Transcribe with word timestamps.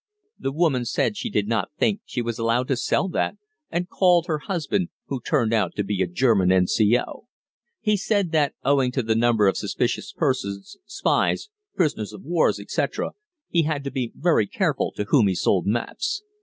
The 0.39 0.51
woman 0.51 0.83
said 0.83 1.15
she 1.15 1.29
did 1.29 1.47
not 1.47 1.69
think 1.77 2.01
she 2.05 2.23
was 2.23 2.39
allowed 2.39 2.67
to 2.69 2.75
sell 2.75 3.07
that, 3.09 3.37
and 3.69 3.87
called 3.87 4.25
her 4.25 4.39
husband, 4.39 4.89
who 5.05 5.21
turned 5.21 5.53
out 5.53 5.75
to 5.75 5.83
be 5.83 6.01
a 6.01 6.07
German 6.07 6.51
N.C.O. 6.51 7.27
He 7.81 7.95
said 7.97 8.31
that, 8.31 8.55
owing 8.63 8.91
to 8.93 9.03
the 9.03 9.13
number 9.13 9.47
of 9.47 9.57
suspicious 9.57 10.11
persons, 10.11 10.75
spies, 10.87 11.49
prisoners 11.75 12.13
of 12.13 12.23
war, 12.23 12.49
etc., 12.49 13.11
he 13.47 13.61
had 13.61 13.83
to 13.83 13.91
be 13.91 14.11
very 14.15 14.47
careful 14.47 14.91
to 14.95 15.03
whom 15.03 15.27
he 15.27 15.35
sold 15.35 15.67
maps. 15.67 16.23